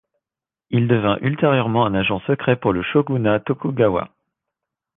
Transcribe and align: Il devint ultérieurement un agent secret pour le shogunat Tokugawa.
Il 0.71 0.87
devint 0.87 1.19
ultérieurement 1.21 1.85
un 1.85 1.93
agent 1.93 2.21
secret 2.21 2.55
pour 2.59 2.73
le 2.73 2.81
shogunat 2.81 3.39
Tokugawa. 3.41 4.09